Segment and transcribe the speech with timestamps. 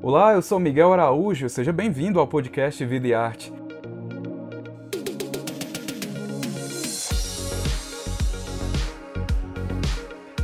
[0.00, 3.52] Olá, eu sou Miguel Araújo, seja bem-vindo ao podcast Vida e Arte.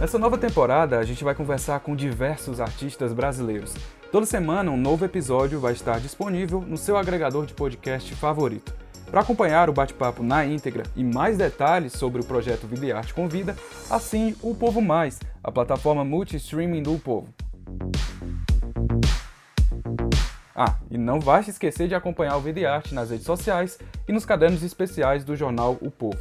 [0.01, 3.73] Nessa nova temporada, a gente vai conversar com diversos artistas brasileiros.
[4.11, 8.75] Toda semana, um novo episódio vai estar disponível no seu agregador de podcast favorito.
[9.09, 13.15] Para acompanhar o bate-papo na íntegra e mais detalhes sobre o projeto Vida e Arte
[13.15, 13.57] Convida,
[13.89, 17.33] assine o Povo Mais, a plataforma multi-streaming do Povo.
[20.57, 23.77] Ah, e não vai se esquecer de acompanhar o Vida e Arte nas redes sociais
[24.07, 26.19] e nos cadernos especiais do jornal O Povo.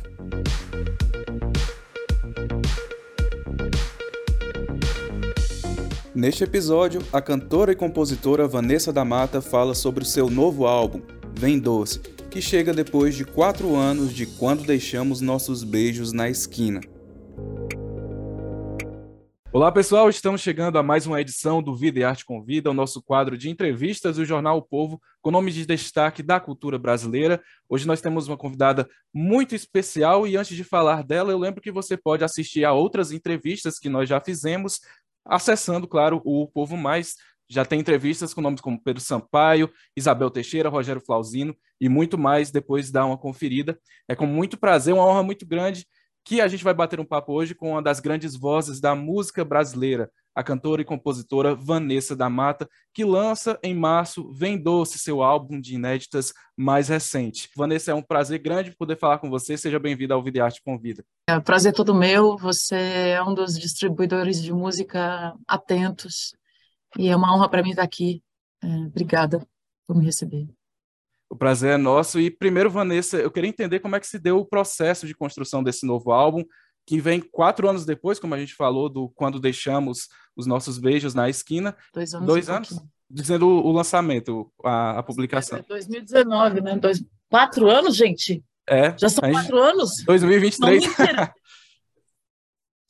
[6.15, 11.01] Neste episódio, a cantora e compositora Vanessa da Mata fala sobre o seu novo álbum,
[11.33, 16.81] Vem Doce, que chega depois de quatro anos de quando deixamos nossos beijos na esquina.
[19.53, 23.03] Olá pessoal, estamos chegando a mais uma edição do Vida e Arte Convida, o nosso
[23.03, 27.39] quadro de entrevistas do Jornal o Povo, com nome de destaque da cultura brasileira.
[27.69, 31.71] Hoje nós temos uma convidada muito especial e antes de falar dela, eu lembro que
[31.71, 34.79] você pode assistir a outras entrevistas que nós já fizemos
[35.23, 37.13] acessando, claro, o Povo Mais.
[37.47, 42.49] Já tem entrevistas com nomes como Pedro Sampaio, Isabel Teixeira, Rogério Flauzino e muito mais.
[42.49, 43.77] Depois dá uma conferida.
[44.07, 45.85] É com muito prazer, uma honra muito grande
[46.23, 49.43] que a gente vai bater um papo hoje com uma das grandes vozes da música
[49.43, 55.21] brasileira, a cantora e compositora Vanessa da Mata, que lança em março Vem Doce, seu
[55.21, 57.49] álbum de inéditas mais recente.
[57.55, 59.57] Vanessa, é um prazer grande poder falar com você.
[59.57, 61.03] Seja bem-vinda ao Videarte Convida.
[61.27, 62.37] É um prazer todo meu.
[62.37, 66.33] Você é um dos distribuidores de música atentos
[66.97, 68.23] e é uma honra para mim estar aqui.
[68.63, 69.45] É, obrigada
[69.85, 70.47] por me receber.
[71.33, 72.19] O prazer é nosso.
[72.19, 75.63] E primeiro, Vanessa, eu queria entender como é que se deu o processo de construção
[75.63, 76.43] desse novo álbum,
[76.85, 81.15] que vem quatro anos depois, como a gente falou, do quando deixamos os nossos beijos
[81.15, 81.75] na esquina.
[81.91, 82.27] Dois anos.
[82.27, 82.79] Dois anos?
[83.09, 85.57] Dizendo o lançamento, a, a publicação.
[85.57, 86.77] É 2019, né?
[86.77, 88.43] Dois, quatro anos, gente?
[88.69, 88.95] É.
[88.95, 90.03] Já são quatro anos?
[90.05, 90.83] 2023.
[90.85, 91.29] Não,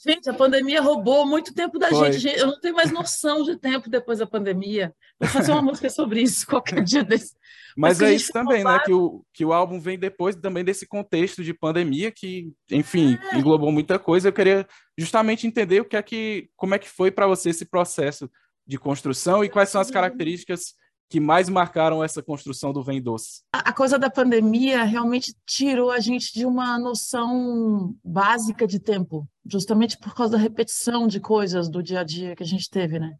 [0.06, 2.28] Gente, a pandemia roubou muito tempo da gente.
[2.28, 4.94] Eu não tenho mais noção de tempo depois da pandemia.
[5.18, 7.34] Vou fazer uma música sobre isso qualquer dia desse.
[7.75, 8.80] Mas, Mas é isso também, né?
[8.84, 13.38] Que o, que o álbum vem depois também desse contexto de pandemia que, enfim, é.
[13.38, 14.28] englobou muita coisa.
[14.28, 17.66] Eu queria justamente entender o que é que, como é que foi para você esse
[17.66, 18.30] processo
[18.68, 20.75] de construção e quais são as características
[21.13, 23.44] que mais marcaram essa construção do Vem Doce?
[23.51, 29.96] A coisa da pandemia realmente tirou a gente de uma noção básica de tempo, justamente
[29.96, 33.12] por causa da repetição de coisas do dia a dia que a gente teve, né?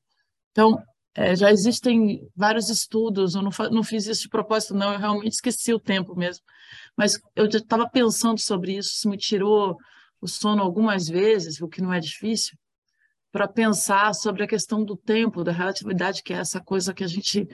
[0.50, 0.82] Então,
[1.14, 5.34] é, já existem vários estudos, eu não, não fiz isso de propósito, não, eu realmente
[5.34, 6.44] esqueci o tempo mesmo.
[6.98, 9.78] Mas eu estava pensando sobre isso, isso me tirou
[10.20, 12.58] o sono algumas vezes, o que não é difícil,
[13.32, 17.08] para pensar sobre a questão do tempo, da relatividade, que é essa coisa que a
[17.08, 17.48] gente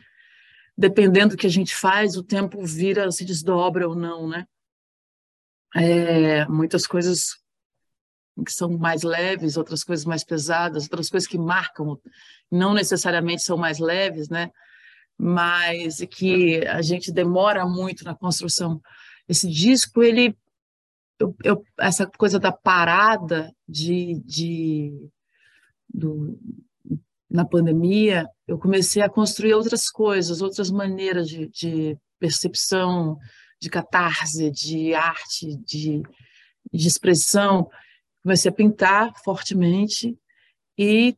[0.80, 4.48] dependendo do que a gente faz, o tempo vira, se desdobra ou não, né?
[5.76, 7.38] É, muitas coisas
[8.46, 12.00] que são mais leves, outras coisas mais pesadas, outras coisas que marcam,
[12.50, 14.52] não necessariamente são mais leves, né?
[15.18, 18.82] Mas que a gente demora muito na construção.
[19.28, 20.34] Esse disco, ele,
[21.20, 25.10] eu, eu, essa coisa da parada de, de
[25.94, 26.40] do,
[27.30, 33.18] na pandemia, eu comecei a construir outras coisas, outras maneiras de, de percepção,
[33.62, 36.02] de catarse, de arte, de,
[36.72, 37.70] de expressão.
[38.24, 40.18] Comecei a pintar fortemente
[40.78, 41.16] e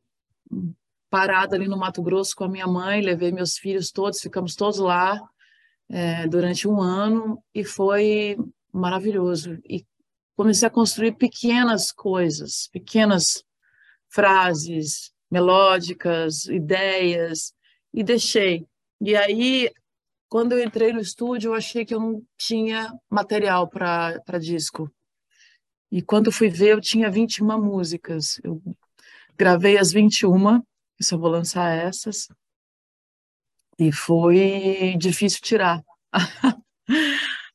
[1.10, 4.80] parada ali no Mato Grosso com a minha mãe, levei meus filhos todos, ficamos todos
[4.80, 5.22] lá
[5.90, 8.38] é, durante um ano e foi
[8.72, 9.60] maravilhoso.
[9.70, 9.86] E
[10.36, 13.44] comecei a construir pequenas coisas, pequenas
[14.10, 17.53] frases, melódicas, ideias,
[17.94, 18.68] e deixei.
[19.00, 19.72] E aí,
[20.30, 24.92] quando eu entrei no estúdio, eu achei que eu não tinha material para disco.
[25.92, 28.40] E quando fui ver, eu tinha 21 músicas.
[28.44, 28.62] Eu
[29.38, 30.62] gravei as 21,
[31.00, 32.28] e só vou lançar essas.
[33.80, 35.81] E foi difícil tirar.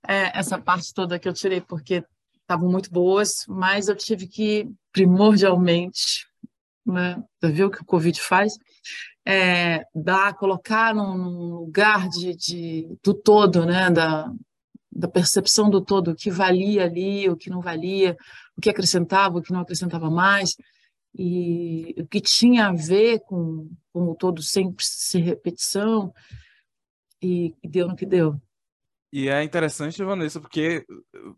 [0.07, 2.05] é, essa parte toda que eu tirei, porque
[2.41, 6.26] estavam muito boas, mas eu tive que, primordialmente,
[6.87, 7.23] né?
[7.43, 8.55] O que o Covid faz?
[9.25, 13.91] É, dar, colocar num lugar de, de, do todo, né?
[13.91, 14.31] Da,
[14.91, 18.17] da percepção do todo, o que valia ali, o que não valia,
[18.57, 20.57] o que acrescentava, o que não acrescentava mais,
[21.15, 26.13] e o que tinha a ver com, com o todo sem ser repetição,
[27.23, 28.41] e, e deu no que deu.
[29.13, 30.85] E é interessante, Vanessa, porque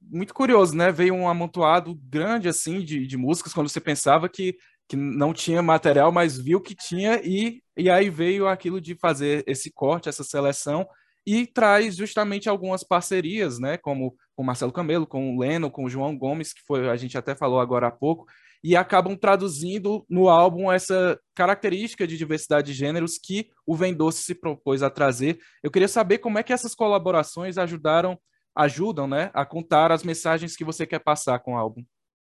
[0.02, 0.90] muito curioso, né?
[0.90, 4.56] Veio um amontoado grande assim de, de músicas quando você pensava que
[4.88, 9.44] que não tinha material, mas viu que tinha e, e aí veio aquilo de fazer
[9.46, 10.88] esse corte, essa seleção
[11.26, 15.90] e traz justamente algumas parcerias, né, como com Marcelo Camelo, com o Leno, com o
[15.90, 18.24] João Gomes, que foi a gente até falou agora há pouco,
[18.64, 24.34] e acabam traduzindo no álbum essa característica de diversidade de gêneros que o Vendoce se
[24.34, 25.38] propôs a trazer.
[25.62, 28.18] Eu queria saber como é que essas colaborações ajudaram,
[28.56, 31.84] ajudam, né, a contar as mensagens que você quer passar com o álbum.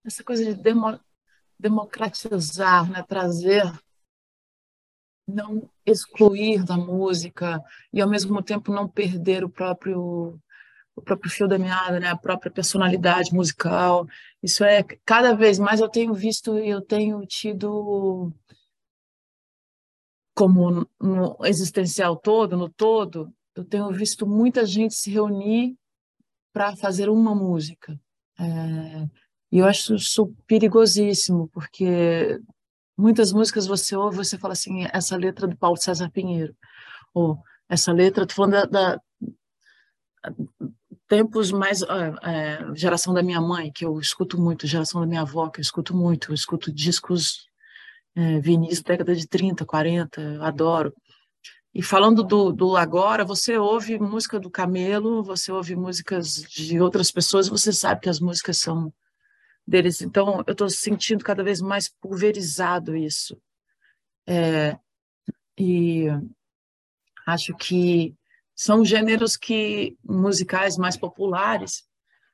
[0.05, 0.61] Essa coisa de
[1.63, 3.63] democratizar, né, trazer,
[5.25, 7.63] não excluir da música
[7.94, 10.38] e ao mesmo tempo não perder o próprio
[10.95, 14.06] o próprio fio da meada, né, a própria personalidade musical.
[14.44, 18.31] Isso é cada vez mais eu tenho visto e eu tenho tido
[20.36, 25.75] como no existencial todo, no todo, eu tenho visto muita gente se reunir
[26.54, 28.00] para fazer uma música.
[28.39, 29.10] É,
[29.53, 32.39] e eu acho isso perigosíssimo, porque
[32.97, 36.55] muitas músicas você ouve, você fala assim, essa letra do Paulo César Pinheiro,
[37.13, 37.38] ou
[37.69, 39.01] essa letra, tô falando da, da
[41.07, 45.47] tempos mais é, geração da minha mãe que eu escuto muito geração da minha avó
[45.50, 47.47] que eu escuto muito eu escuto discos
[48.15, 50.94] é, vinis década de 30, 40 adoro.
[51.75, 57.11] E falando do, do agora você ouve música do Camelo você ouve músicas de outras
[57.11, 58.91] pessoas você sabe que as músicas são
[59.65, 63.39] deles então eu estou sentindo cada vez mais pulverizado isso
[64.27, 64.77] é,
[65.57, 66.07] e
[67.25, 68.15] acho que
[68.56, 71.83] são gêneros que musicais mais populares,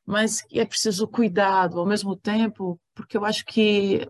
[0.05, 4.07] mas é preciso cuidado ao mesmo tempo, porque eu acho que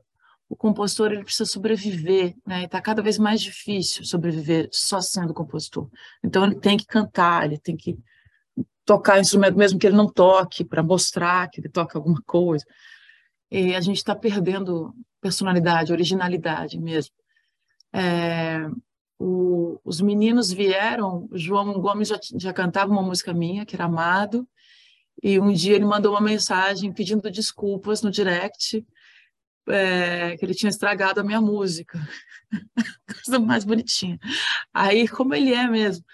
[0.48, 2.64] o compositor ele precisa sobreviver, né?
[2.64, 5.88] Está cada vez mais difícil sobreviver só sendo compositor.
[6.24, 7.96] Então ele tem que cantar, ele tem que
[8.84, 12.66] tocar instrumento mesmo que ele não toque para mostrar que ele toca alguma coisa.
[13.52, 17.14] E a gente está perdendo personalidade, originalidade mesmo.
[17.94, 18.68] É,
[19.18, 23.86] o, os meninos vieram, o João Gomes já, já cantava uma música minha, que era
[23.86, 24.48] Amado,
[25.22, 28.86] e um dia ele mandou uma mensagem pedindo desculpas no direct,
[29.68, 32.00] é, que ele tinha estragado a minha música.
[33.26, 34.18] Coisa mais bonitinha.
[34.74, 36.06] Aí, como ele é mesmo.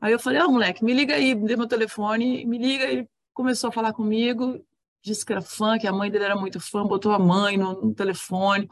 [0.00, 2.84] Aí eu falei, oh, moleque, me liga aí, me dê meu telefone, me liga.
[2.84, 4.64] Ele começou a falar comigo,
[5.08, 7.80] disse que era fã, que a mãe dele era muito fã, botou a mãe no,
[7.80, 8.68] no telefone.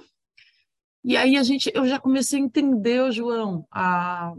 [1.05, 4.33] E aí a gente, eu já comecei a entender, João, a,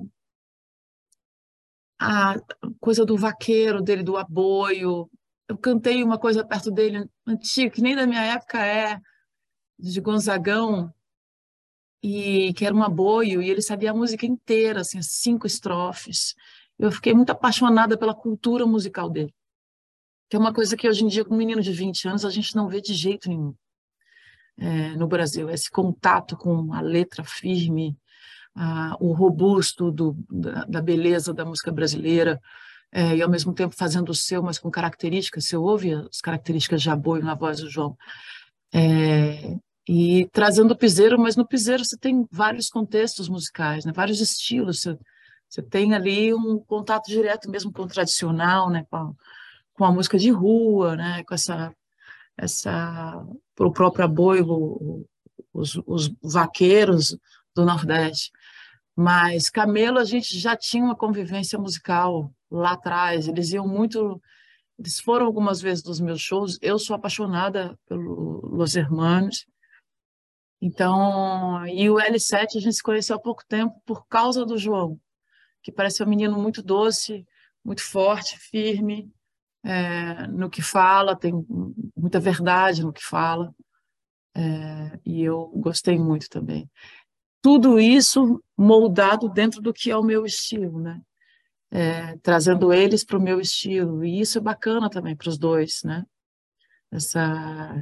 [2.00, 2.36] a
[2.80, 5.10] coisa do vaqueiro dele, do aboio.
[5.48, 9.00] Eu cantei uma coisa perto dele, antiga, que nem da minha época é,
[9.80, 10.94] de Gonzagão,
[12.04, 16.36] e que era um aboio, e ele sabia a música inteira, assim, cinco estrofes.
[16.78, 19.34] Eu fiquei muito apaixonada pela cultura musical dele,
[20.30, 22.30] que é uma coisa que hoje em dia, com um menino de 20 anos, a
[22.30, 23.54] gente não vê de jeito nenhum
[24.58, 27.96] é, no Brasil, esse contato com a letra firme,
[28.56, 32.42] a, o robusto do, da, da, beleza da música brasileira,
[32.92, 36.82] é, e ao mesmo tempo fazendo o seu, mas com características, você ouve as características
[36.82, 37.96] de aboio na voz do João,
[38.74, 39.56] é,
[39.88, 44.82] e trazendo o piseiro, mas no piseiro você tem vários contextos musicais, né, vários estilos,
[44.82, 44.98] você,
[45.48, 49.16] você tem ali um contato direto mesmo com o tradicional, né, com
[49.78, 51.74] com a música de rua, né, com essa
[52.38, 53.26] essa
[53.60, 55.06] o próprio aboio,
[55.52, 57.18] os, os vaqueiros
[57.56, 58.32] do Nordeste.
[58.96, 63.28] Mas Camelo, a gente já tinha uma convivência musical lá atrás.
[63.28, 64.22] Eles iam muito.
[64.78, 66.60] Eles foram algumas vezes dos meus shows.
[66.62, 69.46] Eu sou apaixonada pelo Los Hermanos.
[70.62, 75.00] Então, e o L7 a gente se conheceu há pouco tempo por causa do João,
[75.62, 77.28] que parece um menino muito doce,
[77.64, 79.12] muito forte, firme,
[79.68, 81.34] é, no que fala, tem
[81.96, 83.54] muita verdade no que fala,
[84.34, 86.72] é, e eu gostei muito também.
[87.42, 91.02] Tudo isso moldado dentro do que é o meu estilo, né?
[91.70, 95.82] É, trazendo eles para o meu estilo, e isso é bacana também para os dois,
[95.84, 96.06] né?
[96.90, 97.76] Essa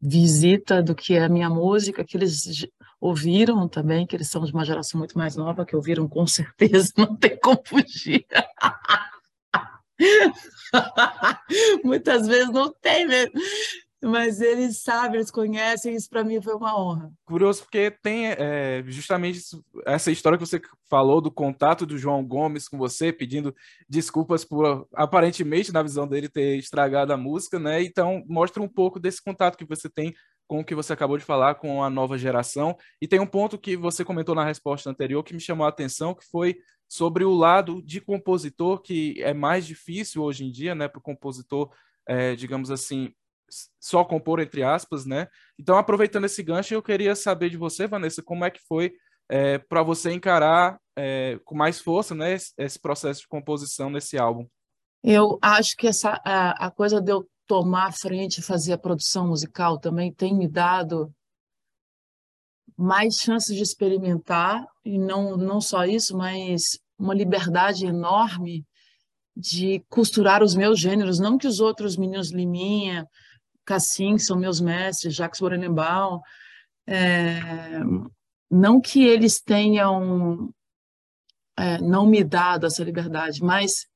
[0.00, 2.66] visita do que é a minha música, que eles
[3.00, 6.92] ouviram também, que eles são de uma geração muito mais nova, que ouviram com certeza,
[6.98, 8.26] não tem como fugir.
[11.84, 13.32] Muitas vezes não tem mesmo.
[14.04, 17.12] Mas eles sabem, eles conhecem, isso para mim foi uma honra.
[17.24, 19.40] Curioso, porque tem é, justamente
[19.86, 23.54] essa história que você falou do contato do João Gomes com você, pedindo
[23.88, 27.80] desculpas por aparentemente, na visão dele, ter estragado a música, né?
[27.80, 30.12] Então, mostra um pouco desse contato que você tem
[30.48, 32.76] com o que você acabou de falar, com a nova geração.
[33.00, 36.12] E tem um ponto que você comentou na resposta anterior que me chamou a atenção,
[36.12, 36.56] que foi
[36.92, 41.02] sobre o lado de compositor, que é mais difícil hoje em dia, né, para o
[41.02, 41.72] compositor,
[42.06, 43.14] é, digamos assim,
[43.80, 45.26] só compor entre aspas, né?
[45.58, 48.92] Então, aproveitando esse gancho, eu queria saber de você, Vanessa, como é que foi
[49.26, 54.46] é, para você encarar é, com mais força, né, esse, processo de composição nesse álbum?
[55.02, 58.78] Eu acho que essa a, a coisa de eu tomar a frente e fazer a
[58.78, 61.10] produção musical também tem me dado
[62.76, 68.64] mais chances de experimentar e não não só isso, mas uma liberdade enorme
[69.36, 73.06] de costurar os meus gêneros, não que os outros meninos Liminha,
[73.64, 76.20] Cassim, que são meus mestres, Jacques Borenbaum,
[76.86, 77.40] é,
[78.50, 80.52] não que eles tenham
[81.56, 83.86] é, não me dado essa liberdade, mas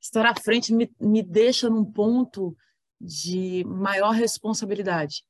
[0.00, 2.56] estar à frente me, me deixa num ponto
[3.00, 5.22] de maior responsabilidade.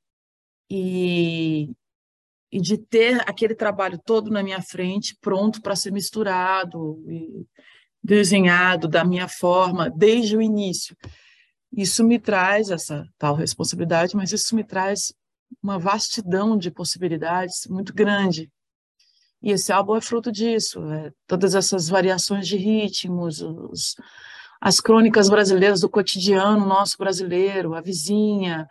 [0.70, 1.70] E,
[2.54, 7.44] e de ter aquele trabalho todo na minha frente pronto para ser misturado e
[8.00, 10.96] desenhado da minha forma desde o início.
[11.76, 15.12] Isso me traz essa tal responsabilidade, mas isso me traz
[15.60, 18.48] uma vastidão de possibilidades muito grande.
[19.42, 23.96] E esse álbum é fruto disso, é, todas essas variações de ritmos, os,
[24.60, 28.64] as crônicas brasileiras do cotidiano nosso brasileiro, a vizinha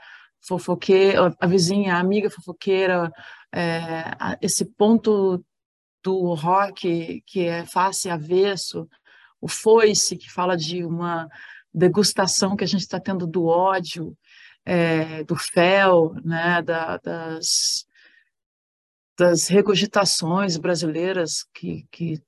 [0.46, 3.12] fofoqueira, a vizinha, a amiga fofoqueira,
[3.54, 5.44] é, esse ponto
[6.04, 8.88] do rock que é face avesso,
[9.40, 11.30] o foice que fala de uma
[11.74, 14.16] degustação que a gente está tendo do ódio,
[14.66, 17.86] é, do fel, né, da, das,
[19.18, 22.22] das regurgitações brasileiras que, que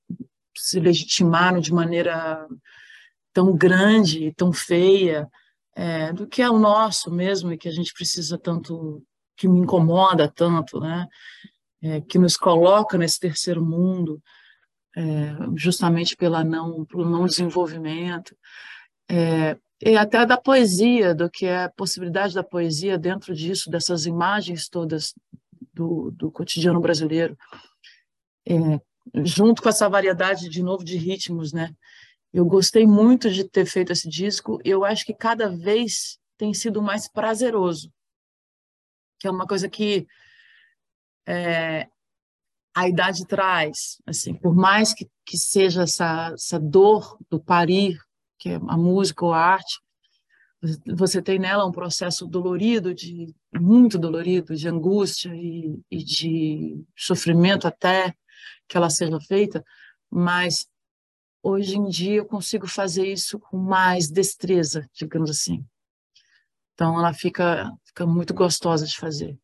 [0.58, 2.48] se legitimaram de maneira
[3.34, 5.28] tão grande, tão feia,
[5.76, 9.04] é, do que é o nosso mesmo e que a gente precisa tanto,
[9.36, 11.08] que me incomoda tanto, né?
[11.84, 14.22] É, que nos coloca nesse terceiro mundo,
[14.96, 18.36] é, justamente pela não, pelo não desenvolvimento
[19.10, 24.06] é, e até da poesia, do que é a possibilidade da poesia dentro disso, dessas
[24.06, 25.14] imagens todas
[25.74, 27.38] do, do cotidiano brasileiro,
[28.48, 28.80] é,
[29.24, 31.76] junto com essa variedade de novo de ritmos, né?
[32.36, 34.60] Eu gostei muito de ter feito esse disco.
[34.66, 37.90] Eu acho que cada vez tem sido mais prazeroso,
[39.18, 40.06] que é uma coisa que
[41.26, 41.88] é,
[42.76, 44.02] a idade traz.
[44.06, 47.98] Assim, por mais que, que seja essa, essa dor do parir
[48.38, 49.80] que é a música ou a arte,
[50.94, 57.66] você tem nela um processo dolorido, de muito dolorido, de angústia e, e de sofrimento
[57.66, 58.14] até
[58.68, 59.64] que ela seja feita,
[60.12, 60.68] mas
[61.46, 65.64] hoje em dia eu consigo fazer isso com mais destreza, digamos assim.
[66.74, 69.38] Então ela fica, fica muito gostosa de fazer.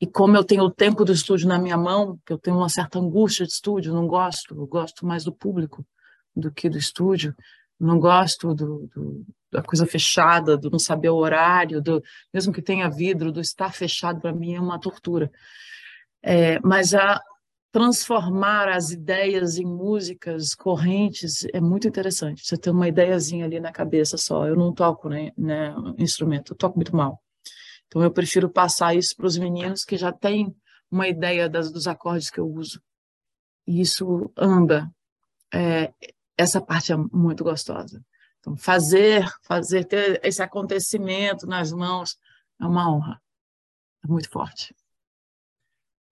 [0.00, 2.68] E como eu tenho o tempo do estúdio na minha mão, que eu tenho uma
[2.68, 5.84] certa angústia de estúdio, não gosto, eu gosto mais do público
[6.34, 7.34] do que do estúdio,
[7.78, 12.00] não gosto do, do, da coisa fechada, do não saber o horário, do
[12.32, 15.30] mesmo que tenha vidro, do estar fechado para mim é uma tortura.
[16.22, 17.20] É, mas a
[17.72, 22.44] transformar as ideias em músicas correntes é muito interessante.
[22.44, 24.46] Você tem uma ideiazinha ali na cabeça só.
[24.46, 27.22] Eu não toco né, né, instrumento, eu toco muito mal.
[27.86, 30.54] Então eu prefiro passar isso para os meninos que já têm
[30.90, 32.82] uma ideia das, dos acordes que eu uso.
[33.66, 34.90] E isso anda.
[35.52, 35.92] É,
[36.36, 38.02] essa parte é muito gostosa.
[38.40, 42.16] Então, fazer, fazer ter esse acontecimento nas mãos
[42.60, 43.20] é uma honra,
[44.02, 44.74] é muito forte.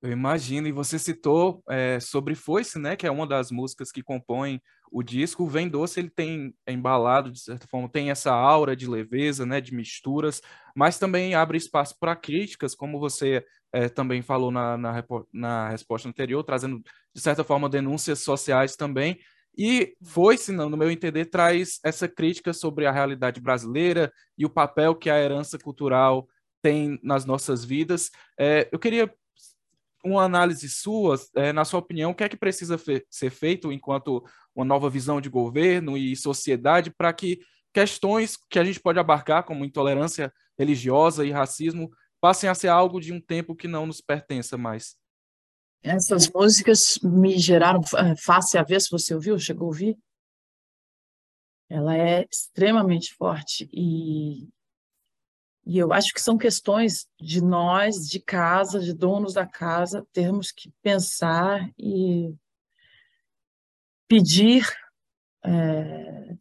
[0.00, 4.00] Eu imagino, e você citou é, sobre Foice, né, que é uma das músicas que
[4.00, 4.62] compõem
[4.92, 5.42] o disco.
[5.42, 9.60] O Vem Doce, ele tem embalado, de certa forma, tem essa aura de leveza, né,
[9.60, 10.40] de misturas,
[10.74, 16.08] mas também abre espaço para críticas, como você é, também falou na, na, na resposta
[16.08, 16.80] anterior, trazendo,
[17.12, 19.18] de certa forma, denúncias sociais também.
[19.56, 24.46] E foi, se não, no meu entender, traz essa crítica sobre a realidade brasileira e
[24.46, 26.28] o papel que a herança cultural
[26.62, 28.10] tem nas nossas vidas.
[28.38, 29.12] É, eu queria
[30.10, 33.72] uma análise sua, é, na sua opinião, o que é que precisa fe ser feito
[33.72, 34.24] enquanto
[34.54, 37.40] uma nova visão de governo e sociedade para que
[37.72, 43.00] questões que a gente pode abarcar, como intolerância religiosa e racismo, passem a ser algo
[43.00, 44.96] de um tempo que não nos pertença mais?
[45.82, 49.96] Essas músicas me geraram eh, face a ver se você ouviu, chegou a ouvir.
[51.70, 54.48] Ela é extremamente forte e
[55.68, 60.50] e eu acho que são questões de nós, de casa, de donos da casa, termos
[60.50, 62.34] que pensar e
[64.08, 64.66] pedir
[65.44, 66.34] é,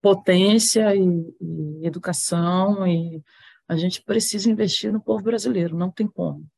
[0.00, 3.20] potência e, e, educação e
[3.66, 6.48] a gente precisa investir no povo brasileiro, não tem como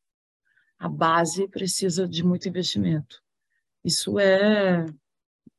[0.79, 3.23] a base precisa de muito investimento.
[3.85, 4.85] Isso é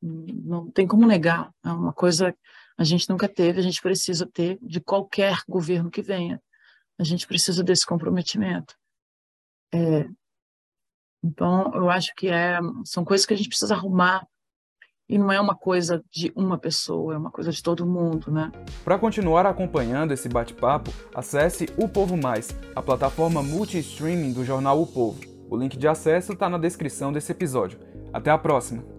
[0.00, 2.36] não tem como negar, é uma coisa
[2.76, 6.40] a gente nunca teve, a gente precisa ter de qualquer governo que venha,
[6.98, 8.74] A gente precisa desse comprometimento.
[9.72, 10.06] É,
[11.22, 14.26] então, eu acho que é, são coisas que a gente precisa arrumar
[15.08, 18.50] e não é uma coisa de uma pessoa, é uma coisa de todo mundo, né?
[18.84, 24.86] Para continuar acompanhando esse bate-papo, acesse O Povo Mais, a plataforma multi-streaming do jornal O
[24.86, 25.20] Povo.
[25.50, 27.78] O link de acesso está na descrição desse episódio.
[28.12, 28.93] Até a próxima!